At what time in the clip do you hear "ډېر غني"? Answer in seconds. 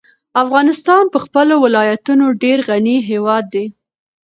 2.43-2.97